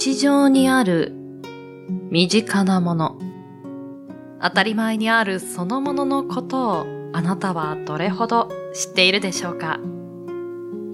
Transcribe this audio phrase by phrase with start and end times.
[0.00, 1.12] 日常にある
[2.12, 3.18] 身近なもの。
[4.40, 9.80] 当たり前にあるそのもののことをあなたはどれほど知っているでしょうか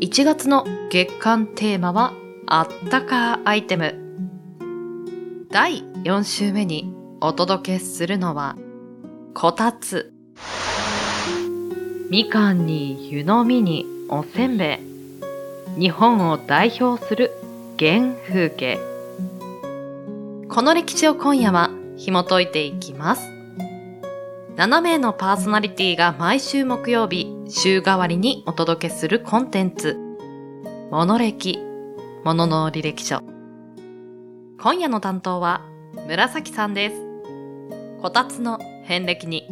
[0.01, 2.15] ?1 月の月間テーマは
[2.47, 3.95] あったかアイテム。
[5.51, 6.91] 第4週目に
[7.21, 8.57] お届けするのは
[9.35, 10.15] こたつ。
[12.09, 14.81] みかんに湯飲みにおせんべ
[15.77, 15.81] い。
[15.81, 17.33] 日本を代表する
[17.79, 18.94] 原風景。
[20.49, 23.29] この歴史を今夜は紐解いていきます。
[24.57, 29.99] 7名のパーソナリティが毎週木曜日、週替わりにお届けするコンテンツ。
[30.91, 31.59] モノ歴、
[32.25, 33.23] モノの履歴書。
[34.61, 35.63] 今夜の担当は
[36.07, 36.97] 紫さんです。
[38.01, 39.49] こたつの遍歴に、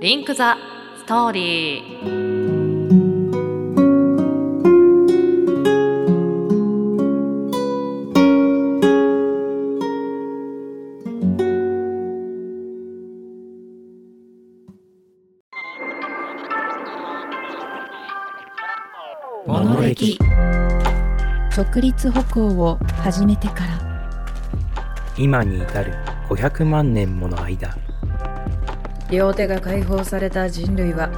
[0.00, 0.58] リンクザ
[0.98, 2.55] ストーリー。
[21.76, 23.78] 直立歩行を始めてから。
[25.18, 25.92] 今に至る
[26.30, 27.76] 500万年もの間。
[29.10, 31.10] 両手が解放された人類は。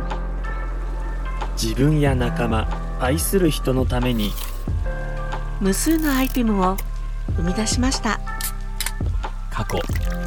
[1.53, 2.67] 自分や仲間
[2.98, 4.33] 愛する人のために。
[5.61, 6.77] 無数のアイテムを
[7.37, 8.19] 生み出しました。
[9.53, 9.78] 過去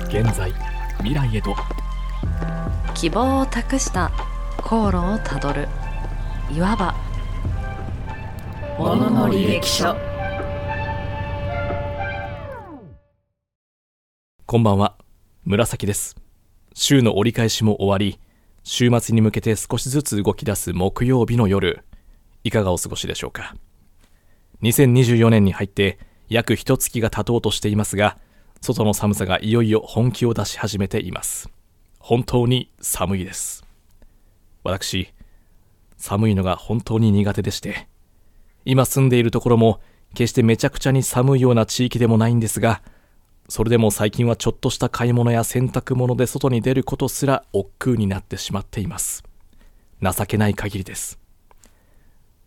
[0.07, 0.53] 現在
[0.99, 1.53] 未来へと。
[2.93, 4.09] 希望を託した
[4.63, 5.67] 航路をたどる。
[6.49, 6.95] いわば
[8.77, 10.10] ものの履歴書
[14.51, 14.97] こんばんは。
[15.45, 16.17] 紫です。
[16.73, 18.19] 週の折り返しも終わり
[18.63, 21.85] 週末に向けて少しずつ動き出す木曜日の夜
[22.43, 23.55] いかがお過ごしでしょうか。
[24.61, 28.17] 2024年に入って約一月が経とうとしていますが
[28.59, 31.49] 外の寒さがいよいよ本気を出し始めています。
[31.97, 33.63] 本当に寒いです。
[34.65, 35.13] 私
[35.95, 37.87] 寒いのが本当に苦手でして
[38.65, 39.79] 今住んでいるところも
[40.13, 42.81] 決してめちゃくちゃに寒いような地域でもないんですが、
[43.51, 49.25] それでも最近はちょっとした買い物や洗濯物で外に出ることすら億劫になってしまっています。
[50.01, 51.19] 情けない限りです。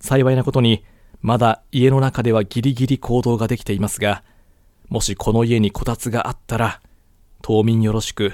[0.00, 0.82] 幸いなことに、
[1.20, 4.24] まだ家の中ではギリギリ行動ができていますが、
[4.88, 6.80] もしこの家にこたつがあったら、
[7.42, 8.32] 島民よろしく、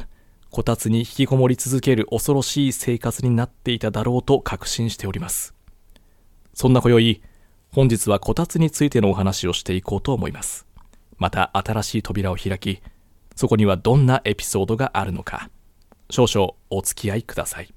[0.51, 5.57] こたつに引きこもり続ける恐ろしい生活になっていただろうと確信しております。
[6.55, 7.21] そんな今宵、
[7.73, 10.70] 本日はこたつについてのお話をしていこうと思います。
[11.21, 12.81] また新しい扉を開き、
[13.37, 15.51] そこにはどんなエピソードがあるのか、
[16.09, 17.73] 少々お付き合いください。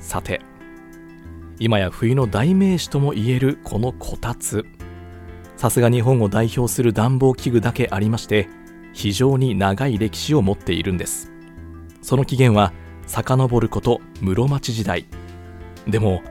[0.00, 0.40] さて、
[1.58, 4.64] 今や冬の代名詞ともいえるこのこたつ。
[5.58, 8.48] さすが日本を代表する暖房器具だけありまして
[8.96, 11.30] 非常に長い歴史を持っているんです。
[12.00, 12.72] その起源は
[13.06, 15.04] 遡ること室町時代。
[15.86, 16.22] でも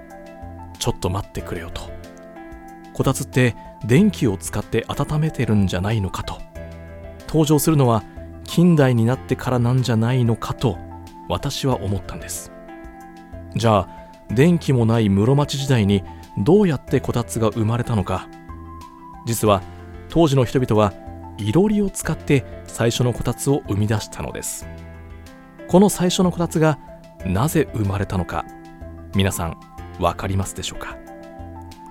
[0.79, 1.91] ちょっと待ってくれよと。
[2.91, 3.55] こたつって
[3.85, 6.41] 電気を使って温めてるんじゃないのかと。
[7.27, 8.03] 登場するのは
[8.45, 10.79] 近代になってからなんじゃないのかと
[11.29, 12.51] 私は思ったんです。
[13.55, 13.89] じゃあ
[14.31, 16.03] 電気もない室町時代に
[16.39, 18.27] どうやってこたつが生まれたのか。
[19.27, 19.61] 実は
[20.09, 20.93] 当時の人々は
[21.37, 24.67] いろりを使って最初のこたつを生み出したのです。
[25.67, 26.79] この最初のこたつが
[27.25, 28.45] なぜ生まれたのか
[29.15, 29.57] 皆さん
[29.99, 30.97] 分かりますでしょうか？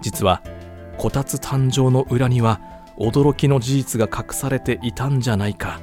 [0.00, 0.42] 実は
[0.96, 2.60] こたつ誕生の裏には
[2.96, 5.80] 驚きの事実が隠されていたんじゃないか。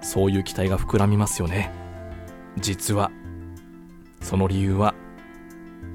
[0.00, 1.72] そういう期待が膨らみますよね。
[2.56, 3.10] 実は
[4.22, 4.94] その理由は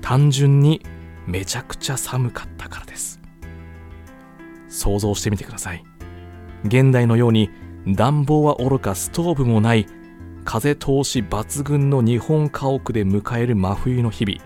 [0.02, 0.82] 単純に
[1.26, 3.22] めちゃくちゃ寒かったからです。
[4.68, 5.84] 想像してみてください。
[6.66, 7.50] 現代のように
[7.88, 9.86] 暖房はおろかストーブもない
[10.46, 14.40] 風通し抜群の日本家屋で迎える真冬の日々。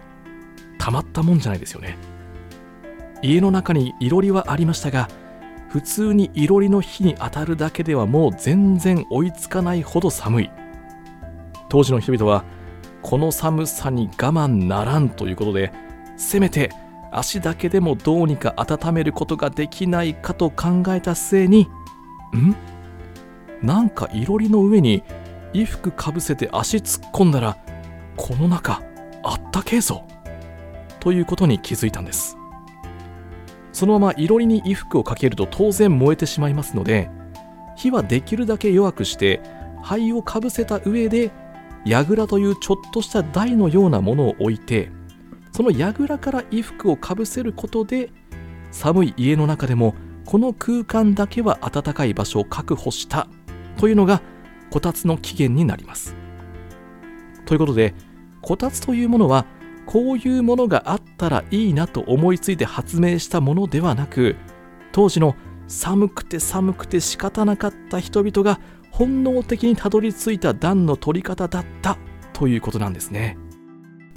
[0.78, 1.98] たまったもんじゃないですよね。
[3.22, 5.10] 家の中にいろりはありましたが
[5.70, 10.52] 普通にいろりの火に当たるだけではもう全然追いつかないほど寒い。
[11.70, 12.44] 当時の人々は
[13.02, 15.72] この寒さに我慢ならんということで
[16.16, 16.72] せめて
[17.12, 21.68] 足だけでもどうにか温めることができないかと考えた末に
[22.36, 22.56] ん？
[23.62, 25.04] なんかいろりの上に
[25.54, 27.58] 衣服かぶせて足突っ込んだら
[28.16, 28.82] この中
[29.24, 30.04] あったけえぞ。
[31.00, 32.38] ということに気づいたんです。
[33.72, 37.12] そのままいろりに衣服をかけると当然燃えてしまいますので
[37.76, 39.40] 火はできるだけ弱くして
[39.84, 41.30] 灰をかぶせた上で
[41.86, 44.90] 櫓というちょっとした台のようなものを置いて
[45.52, 48.10] その櫓から衣服をかぶせることで
[48.72, 49.94] 寒い家の中でも
[50.28, 53.30] この空間だけは暖かい場所を確保した
[53.78, 54.22] というのが
[54.70, 56.18] こたつの起源になります。
[57.46, 57.96] ということで
[58.42, 59.46] こたつというものは
[59.86, 64.36] こういうものがあったらいいなと思いついて発明したものではなく
[64.92, 65.38] 当時の
[65.70, 68.60] 寒くて寒くて仕方なかった人々が
[68.92, 71.98] 本能的にたどり着いた暖の取り方だった
[72.34, 73.38] ということなんですね。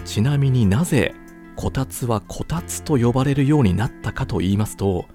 [0.04, 1.14] ちなみになぜ
[1.54, 5.06] こたつはこたつと呼ばれるようになったかと言いますと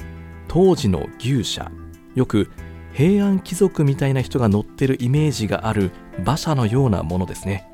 [0.56, 1.70] 当時の牛舎。
[2.16, 2.50] よく
[2.94, 7.70] 平安貴族みたいな人が乗ってるイメージがある馬車のようなものですね。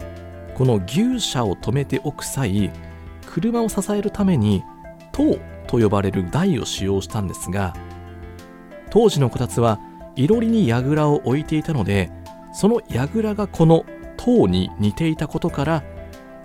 [0.56, 2.72] この牛舎を止めておく際
[3.28, 4.64] 車を支えるために
[5.12, 5.38] 塔
[5.68, 7.76] と呼ばれる台を使用したんですが
[8.90, 9.80] 当時のこたつは
[10.16, 12.12] いろりに櫓を置いていたので
[12.52, 13.86] その櫓がこの
[14.18, 15.84] 塔に似ていたことから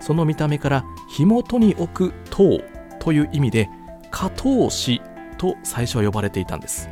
[0.00, 2.60] その見た目から火元に置く塔
[3.00, 3.70] という意味で
[4.10, 5.00] 加藤氏
[5.36, 6.88] と最初は呼ばれていたんです。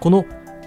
[0.00, 0.24] この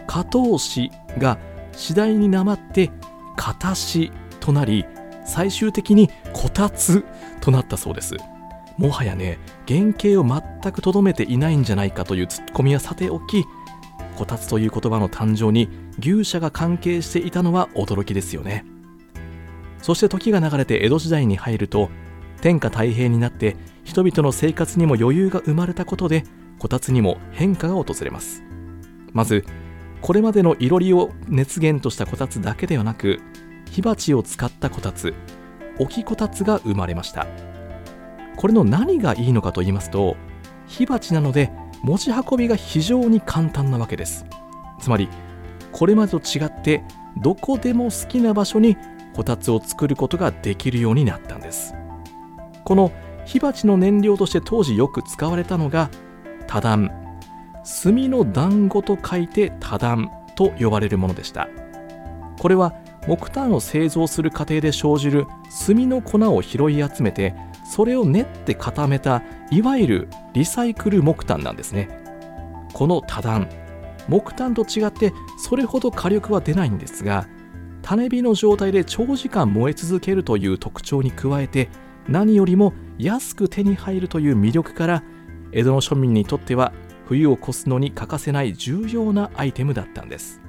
[0.07, 1.37] 加藤氏が
[1.71, 2.91] 次第になまって
[3.35, 4.85] 片氏となり
[5.25, 7.05] 最終的にこたつ
[7.41, 8.15] となったそうです。
[8.77, 13.43] もはやね原型を全くとどめていないんじゃないかというツッコミはさておき
[14.15, 15.69] こたつという言葉の誕生に
[15.99, 18.65] 牛舎が関係していたのは驚きですよね。
[19.81, 21.89] そして時が流れて江戸時代に入ると
[22.41, 26.23] 天下太平になって人々の生活にも余裕が生まれたことで
[26.59, 28.43] こたつにも変化が訪れます。
[29.13, 29.45] まず
[30.01, 33.19] これまでのいろりを熱源としたこたつだけではなく
[33.69, 35.13] 火鉢を使ったこたつ
[35.77, 37.27] 置きこたつが生まれました。
[38.35, 40.15] これの何がいいのかと言いますと
[40.67, 41.51] 火鉢なので
[41.81, 44.25] 持ち運びが非常に簡単なわけです。
[44.79, 45.09] つまり
[45.71, 46.83] これまでと違って
[47.17, 48.77] どこでも好きな場所に
[49.13, 51.73] こたつを作ることができるようになったんです。
[52.63, 52.91] この
[53.25, 55.89] 火鉢の燃料として当時よく使われたのが
[56.49, 56.89] 多段。
[57.83, 61.47] 炭の団子と書いて多段と呼ばれるものでした。
[62.39, 62.73] これは
[63.07, 65.27] 木炭を製造する過程で生じる
[65.67, 71.87] 炭の粉を拾い集めてそれを練って固めたいわゆるリサイクル木炭なんですね。
[72.73, 73.47] この多段。
[74.07, 77.27] 木炭と違ってそれほど火力は出ないんですが
[77.83, 81.69] 種火の状態で長時間燃え続けるという特徴に加えて
[82.07, 85.03] 何よりも安く手に入るという魅力から
[85.51, 86.73] 江戸の庶民にとっては
[87.05, 90.41] 冬を越すのに欠かせない重要なアイテムだったんです。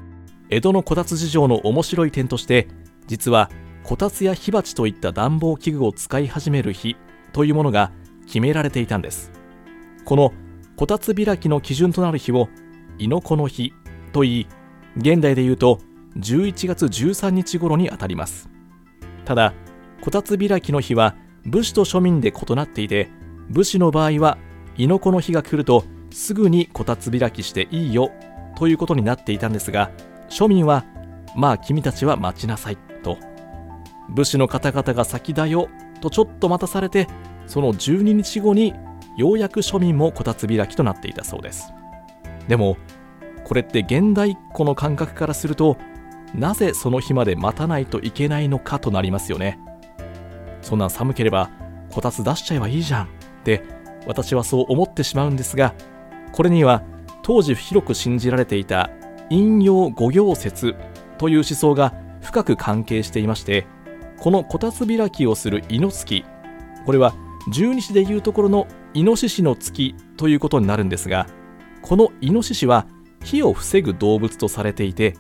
[0.51, 2.69] 江戸のこたつ事情の面白い点として
[3.07, 3.51] 実は
[3.83, 6.97] こたつや火鉢といった暖房器具を使い始める日
[7.33, 7.93] というものが
[8.27, 9.33] 決められていたんです。
[10.05, 10.33] この
[10.77, 12.49] こたつ開きの基準となる日を
[12.99, 13.73] 猪子の日
[14.13, 14.47] といい
[14.97, 15.79] 現代で言うと
[16.19, 18.51] 11月13日頃にあたります。
[19.25, 19.55] ただ
[20.03, 21.17] こたつ開きの日は
[21.47, 23.09] 武士と庶民で異なっていて
[23.49, 24.39] 武士の場合は
[24.77, 28.11] 猪子の日が来るとすぐにこたつ開きしていいよ
[28.57, 29.91] ということになっていたんですが
[30.29, 30.85] 庶民は
[31.37, 33.19] まあ君たちは待ちなさいと。
[34.09, 35.69] 武士の方々が先だよ
[36.01, 37.07] とちょっと待たされて
[37.47, 38.75] その12日後に
[39.17, 41.73] ようやく庶民もこたつ開きとなっていたそうです。
[42.49, 42.77] でも
[43.45, 45.77] これって現代っ子の感覚からすると
[46.35, 49.59] なぜその日まで待たないといけないのかとなりますよね。
[50.63, 51.51] そんなん寒ければ
[51.91, 53.09] こたつ出しちゃえばいいじゃんっ
[53.45, 53.65] て
[54.07, 55.75] 私はそう思ってしまうんですが
[56.33, 56.83] これには
[57.23, 58.91] 当時広く信じられていた
[59.29, 60.75] 引用五行説
[61.19, 63.67] という思想が深く関係していまして
[64.19, 66.25] このこたつ開きをする猪月
[66.85, 67.15] これは
[67.53, 71.27] 十二支でいうところのイノシシの月ということになるんですが
[71.83, 72.87] このイノシシは
[73.23, 75.17] 火を防ぐ動物とされていて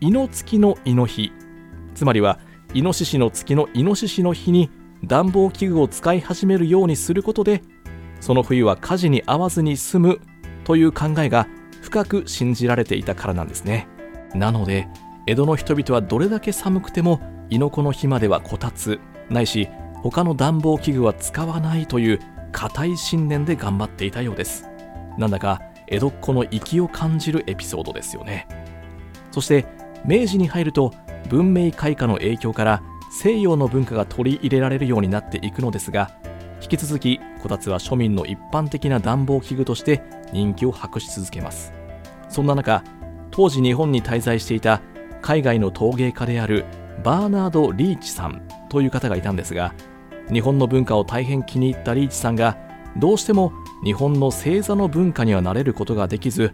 [0.00, 1.32] 猪月のイノ日
[1.94, 2.38] つまりは
[2.74, 4.70] イノシシの月のイノシシの日に
[5.04, 7.62] 暖房器具を使い始めるようにすることで
[8.22, 10.20] その冬は火事に遭わずに済む
[10.62, 11.48] という考えが
[11.82, 13.88] 深く信じられていたからなんですね。
[14.32, 14.86] なので
[15.26, 22.20] 江戸の人々はどれだけ寒くても猪子の日まではこたつないし他の暖房器具は使わないという
[22.52, 24.68] 固い信念で頑張っていたようです。
[25.18, 28.46] なんだか江戸っ子の粋を感じるエピソードですよね。
[29.32, 29.66] そして
[30.04, 30.92] 明治に入ると
[31.28, 36.21] 文明開化の影響から西洋の文化が取り入れられるようになっていくのですが
[36.62, 40.02] 引き続きこたつは庶民の一般的な暖房器具として
[40.32, 41.72] 人気を博し続けます。
[42.32, 42.82] そんな中
[43.30, 44.80] 当時日本に滞在していた
[45.20, 46.64] 海外の陶芸家である
[47.04, 49.74] バーナード・リーチさんという方がいたんですが
[50.32, 52.56] 日本の文化を大変気に入ったリーチさんが
[52.96, 53.52] どうしても
[53.84, 56.52] 日本の星座の文化にはなれることができず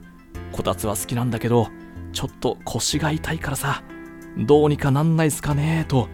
[0.52, 1.68] こたつは好きなんだけど
[2.12, 3.82] ちょっと腰が痛いからさ
[4.36, 6.08] どうにかなんないっすかねと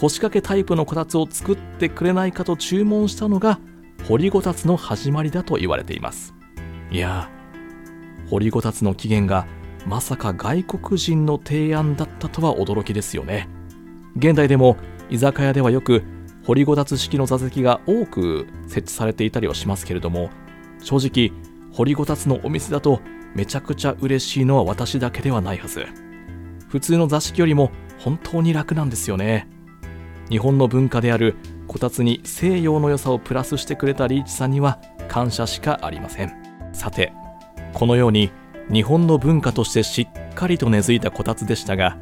[0.00, 3.60] 腰掛けタイプのこたつを作ってくれないかと注文したのが
[4.08, 6.34] 掘りごたつの始まりだと言われています。
[6.90, 7.28] いや
[8.30, 9.46] 掘りごたつの起源が
[9.86, 13.50] まさか外国人の提案だったとは驚きですよね。
[14.16, 14.78] 現代でも
[15.10, 16.02] 居酒屋ではよく
[16.46, 20.30] 掘りごたつ式の座席が多く設置されていたりはしますけれども
[20.82, 21.38] 正直
[21.74, 23.00] 掘りごたつのお店だと
[23.34, 25.84] めちゃくちゃ嬉しいのは私だけではないはず。
[26.68, 29.59] 普通の座敷よりも本当に楽なんですよね。
[30.30, 36.32] 日本の文化であるこたつに西洋の良さをプラスしてくれたリーチさんには感謝しかありません。
[36.72, 37.12] さて
[37.74, 38.30] このように
[38.72, 41.98] 日本の文化としてしっかりと根付いたこたつでしたが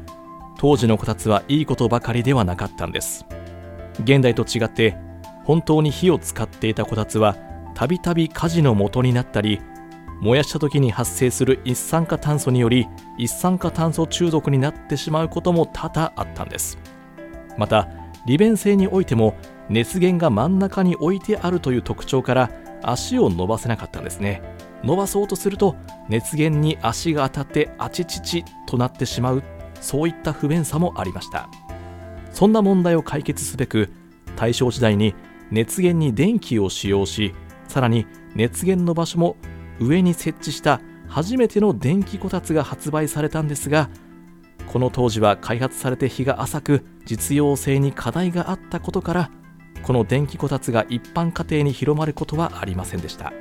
[0.59, 3.25] 当時のこたつはいいことばかりではなかったんです。
[4.03, 4.95] 現代と違って
[5.43, 7.35] 本当に火を使っていたこたつは
[7.73, 9.59] たびたび火事の元になったり
[10.21, 16.77] 燃やした時に発生する一酸化炭素により一酸化炭素中毒になってしまうことも多々あったんです。
[17.57, 17.89] また
[18.25, 19.35] 利便性においても
[19.69, 24.41] 熱源が真ん中に置いてあるという特徴から足を伸ばせなかったんですね。
[24.83, 25.75] 伸ばそうとすると
[26.07, 29.43] 熱源に足が当たってあちちちとなってしまう
[29.81, 31.49] そういった不便さもありました。
[32.31, 33.91] そんな問題を解決すべく
[34.35, 35.15] 大正時代に
[35.51, 37.33] 熱源に電気を使用し
[37.67, 39.35] さらに熱源の場所も
[39.79, 43.89] 上に設置した初めての電気こたつが発売されたんですが
[44.69, 49.31] この当時は開発されて日が浅く実用性に課題があったことから
[49.81, 53.33] この電気こたつが一般家庭に広まることはありませんでした。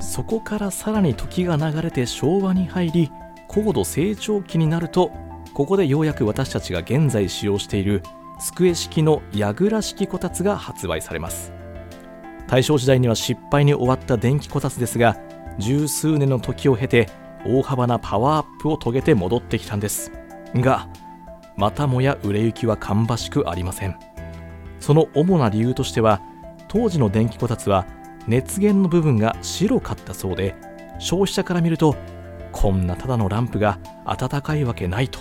[0.00, 3.10] そこからさらに時が流れて昭和に入り
[3.48, 5.12] 高度成長期になると
[5.52, 8.02] ここでようやく私たちが現在使用している
[8.40, 11.52] 机式の櫓式こたつが発売されます。
[12.48, 15.18] 大正時代には失敗に終わった電気こたつですが
[15.58, 17.10] 十数年の時を経て
[17.44, 20.21] 大幅なパワーアップを遂げて戻ってきたんです。
[20.54, 20.88] が
[21.56, 23.96] またもや売れ行きは芳しくありません。
[24.80, 26.20] その主な理由としては
[26.68, 27.86] 当時の電気こたつは
[28.26, 30.56] 熱源の部分が白かったそうで
[30.98, 31.96] 消費者から見ると
[32.50, 35.20] こんなただのランプが暖かいわけないと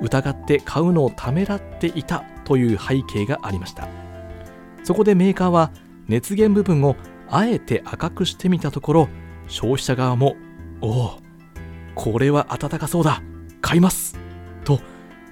[0.00, 3.88] 疑って買うのをためらっていたという背景がありました。
[4.84, 5.70] そこでメーカーは
[6.06, 6.96] 熱源部分を
[7.28, 9.08] あえて赤くしてみたところ
[9.48, 10.36] 消費者側も
[10.80, 11.18] おお
[11.94, 13.22] これは暖かそうだ。
[13.60, 14.18] 買います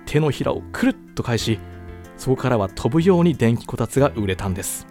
[0.07, 1.59] 手のひらをくるっと返し
[2.17, 4.87] そこからは飛ぶように電気こたつが売れたんです。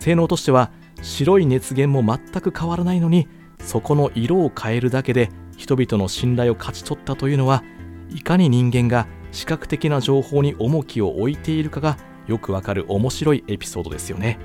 [0.00, 0.70] 性能としては
[1.02, 3.28] 白い熱源も全く変わらないのに
[3.60, 7.62] そこの色を変えるだけで人々の信頼を勝ち取ったというのは
[8.10, 14.38] いかに人間が視覚的な情報に重きを置いているかがよくわかる面白いエピソードですよね。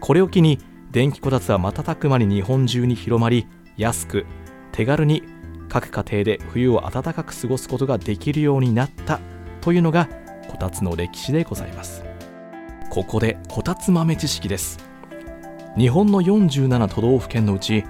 [0.00, 0.58] これを機に
[0.90, 4.26] 電気こたつは瞬く間に日本中に広まり安く
[4.72, 5.22] 手軽に
[5.72, 9.20] 各家庭で冬を暖かく過ごすことができるようになった
[9.62, 10.06] というのが
[10.50, 12.04] こたつの歴史でございます。
[12.90, 14.78] ここでこたつ豆知識です。
[15.78, 17.84] 日本の47都道府県のうち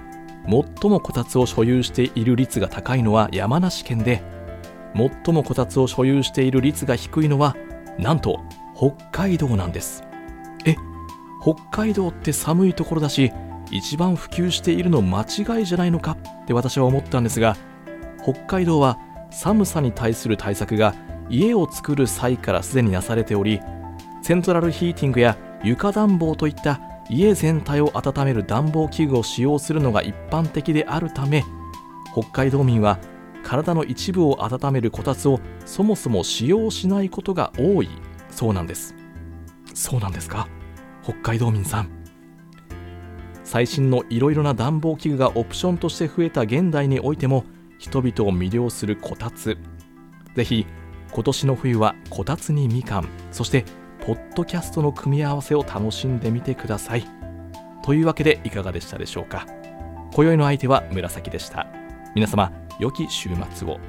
[0.45, 4.23] 最もこたつを所有している率が高いのは山梨県で
[4.95, 7.57] 最もこたつを所有している率が低いのは
[7.99, 8.39] なんと
[8.77, 10.05] 北海道なんです。
[10.65, 10.77] え
[11.41, 13.33] 北海道って寒いところだし
[13.71, 16.11] 一番普及しているの間違いじゃないのか
[16.43, 17.57] って私は思ったんですが
[18.23, 18.97] 北海道は
[19.29, 20.95] 寒さに対する対策が
[21.29, 23.59] 家を作る際からすでになされており
[24.21, 31.43] セントラルヒーティングや床暖房といった家全体を温める暖房器具を使用するのが一般的であるため
[32.13, 32.99] 北海道民は
[33.43, 37.89] 体の一部を温めるこたつをそもそも使用しないことが多い
[38.29, 38.95] そうなんです。
[39.73, 40.47] そうなんですか？
[41.03, 41.89] 北海道民さん。
[43.43, 47.43] 最新のいろいろな暖房器具がオプションとして増えた現代においても
[47.79, 49.57] 人々を魅了するこたつ。
[50.35, 50.65] ぜひ
[51.11, 53.65] 今年の冬はこたつにみかんそして
[54.05, 57.05] ポッドキャストの組み合わせを楽しんでみてください。
[57.83, 59.45] というわけでいかがでしたでしょうか？
[60.13, 61.67] 今宵の相手は紫でした。
[62.15, 63.79] 皆様良き週末を。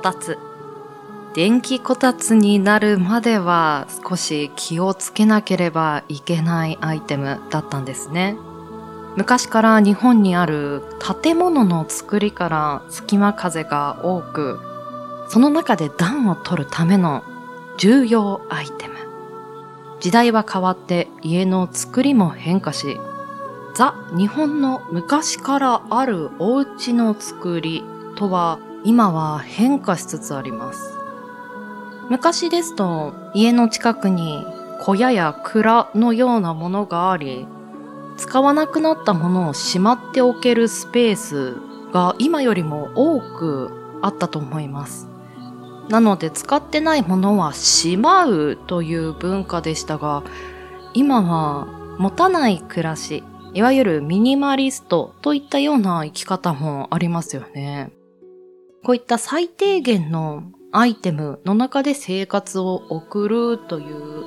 [0.00, 0.38] たつ。
[1.32, 8.36] 電気こたつになるまでは少し気をつけなければいけないアイテムだったんですね。
[9.16, 10.82] 昔から日本にある
[11.22, 14.60] 建物の作りから隙間風が多く
[15.28, 17.22] その中で暖を取るための
[17.76, 18.94] 重要アイテム。
[20.00, 22.98] 時代は変わって家の作りも変化し
[23.74, 27.84] ザ・日本の昔からあるお家の作り
[28.16, 30.96] とは今は変化しつつあります。
[32.08, 34.44] 昔ですと家の近くに
[34.80, 37.46] 小屋や蔵のようなものがあり、
[38.16, 41.56] 使わなくなったものをしまっておけるスペース
[41.92, 45.08] が今よりも多くあったと思います。
[45.88, 50.22] なので使ってないものはしまうという文化でしたが、
[50.94, 51.66] 今は
[51.98, 57.90] 持たない暮らし、いわゆるミニマリストといったような生き方もありますよね。
[58.82, 64.24] こういった最低限のアイテムの中で生活を送るという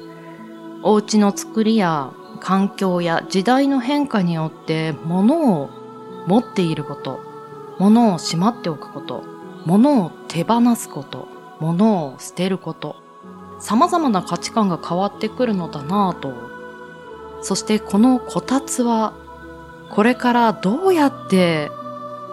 [0.84, 5.70] お家の作りや環境や時代の変化によって物を
[6.28, 7.20] 持っていること、
[7.80, 9.24] 物をしまっておくこと、
[9.66, 11.28] 物を手放すこと、
[11.60, 12.98] 物を捨てること、
[13.60, 16.34] 様々な価値観が変わってくるのだなぁと。
[17.42, 19.14] そしてこのこたつは、
[19.90, 21.72] これからどうやって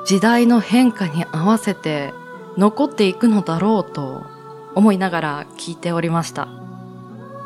[0.04, 2.12] 時代の変化に合わせて
[2.56, 4.24] 残っていくのだろうと
[4.74, 6.48] 思いながら聞いておりました。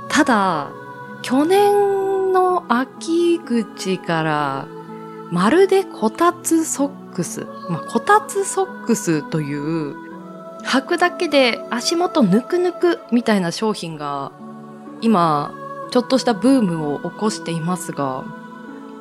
[0.09, 0.71] ただ、
[1.23, 4.69] 去年の秋口から
[5.31, 9.97] まるでこたつソックス、まあ、こたつソックスという
[10.65, 14.33] 履くだけで足元ぬくぬくみたいな商品が
[15.01, 15.55] 今
[15.91, 18.25] ちょっとしたブームを起こしていますが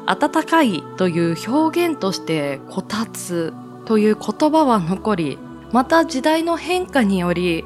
[0.05, 3.53] 暖かいという表現としてこたつ
[3.85, 5.37] という言葉は残り
[5.71, 7.65] また時代の変化により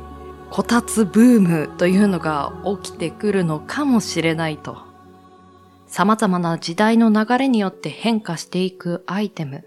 [0.49, 4.77] こたつブームというのが起きてくるのかもしれないと。
[5.87, 9.65] 様々な時代の流れによって変化していくアイテム。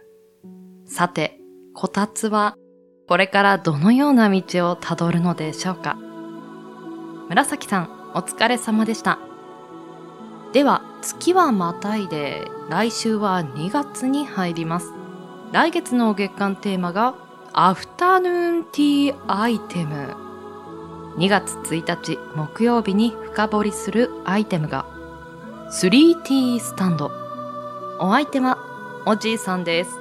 [0.86, 1.38] さて
[1.74, 2.56] こたつは
[3.08, 5.98] これからどのような道をたどるのでしょうか。
[7.28, 9.29] 紫さんお疲れ様でした。
[10.52, 14.92] では月はまたいで来週は2月に入ります。
[15.52, 17.14] 来月の月間テーマが
[17.52, 20.16] アフタヌーンティーアイテム。
[21.16, 24.86] 2月1日木曜日に深掘りするアイテムが。
[25.70, 27.12] 3T スタンド。
[28.00, 28.58] お相手は
[29.06, 29.98] おじいさんです。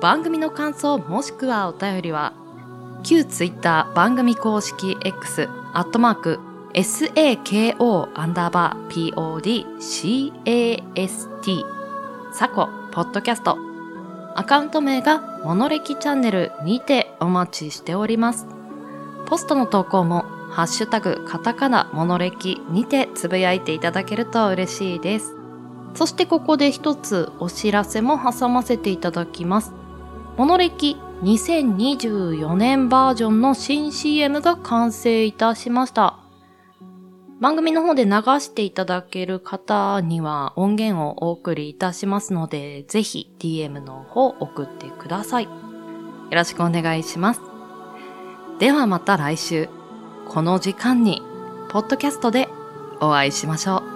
[0.00, 2.34] 番組の感想もしくはお便りは
[3.02, 9.12] 旧ツイッター番組公式 X アットマーク SAKO アンダーバー
[10.44, 11.64] PODCAST
[12.32, 13.58] サコポッドキャスト
[14.34, 18.46] アカウント名がモノレキチャンネルにてお待ちしております。
[19.26, 25.36] ポストの投稿もハッシュタグカタカナモノレキにてつぶやいていただけると嬉しいです。
[25.94, 29.74] そしてここで一つお知らせも挟ませていただきます。
[30.38, 36.21] モノレキ2024年バージョンの新 CM が完成いたしました。
[37.42, 45.44] 番組の方で流していただける方には音源をお送りいたしますので、ぜひ DM の方送ってください。
[45.46, 45.50] よ
[46.30, 47.40] ろしくお願いします。
[48.60, 49.68] ではまた来週、
[50.28, 51.20] この時間に、
[51.68, 52.48] ポッドキャストで
[53.00, 53.91] お会いしましょう。